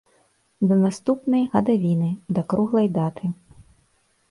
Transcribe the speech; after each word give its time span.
Да 0.71 0.77
наступнай 0.85 1.43
гадавіны, 1.53 2.09
да 2.39 2.47
круглай 2.55 2.87
даты. 2.99 3.25